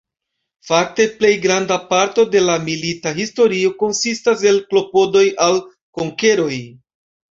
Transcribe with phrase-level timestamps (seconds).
[0.69, 5.65] Fakte plej granda parto de la Milita historio konsistas el klopodoj al
[6.03, 6.55] konkeroj.